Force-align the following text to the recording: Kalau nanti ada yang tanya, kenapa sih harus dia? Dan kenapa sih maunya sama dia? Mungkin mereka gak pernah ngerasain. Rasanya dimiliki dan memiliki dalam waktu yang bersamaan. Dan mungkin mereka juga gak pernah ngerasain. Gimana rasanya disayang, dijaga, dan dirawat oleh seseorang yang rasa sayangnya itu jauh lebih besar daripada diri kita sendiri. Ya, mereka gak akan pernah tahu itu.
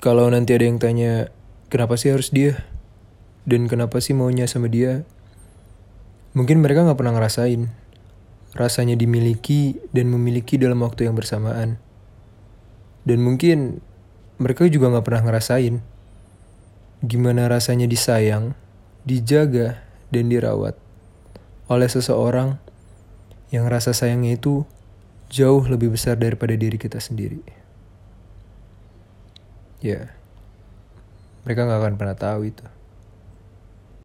Kalau 0.00 0.32
nanti 0.32 0.56
ada 0.56 0.64
yang 0.64 0.80
tanya, 0.80 1.28
kenapa 1.68 2.00
sih 2.00 2.08
harus 2.08 2.32
dia? 2.32 2.64
Dan 3.44 3.68
kenapa 3.68 4.00
sih 4.00 4.16
maunya 4.16 4.48
sama 4.48 4.72
dia? 4.72 5.04
Mungkin 6.32 6.64
mereka 6.64 6.88
gak 6.88 6.96
pernah 6.96 7.20
ngerasain. 7.20 7.68
Rasanya 8.56 8.96
dimiliki 8.96 9.76
dan 9.92 10.08
memiliki 10.08 10.56
dalam 10.56 10.80
waktu 10.80 11.04
yang 11.04 11.20
bersamaan. 11.20 11.76
Dan 13.04 13.20
mungkin 13.20 13.84
mereka 14.40 14.64
juga 14.72 14.88
gak 14.88 15.04
pernah 15.04 15.28
ngerasain. 15.28 15.84
Gimana 17.04 17.52
rasanya 17.52 17.84
disayang, 17.84 18.56
dijaga, 19.04 19.84
dan 20.08 20.32
dirawat 20.32 20.80
oleh 21.70 21.86
seseorang 21.86 22.58
yang 23.54 23.70
rasa 23.70 23.94
sayangnya 23.94 24.34
itu 24.34 24.66
jauh 25.30 25.62
lebih 25.70 25.94
besar 25.94 26.18
daripada 26.18 26.58
diri 26.58 26.74
kita 26.80 26.98
sendiri. 26.98 27.38
Ya, 29.80 30.12
mereka 31.44 31.64
gak 31.64 31.80
akan 31.80 31.94
pernah 31.96 32.16
tahu 32.16 32.52
itu. 32.52 32.79